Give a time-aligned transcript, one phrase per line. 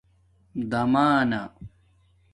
[0.71, 1.41] دَمانہ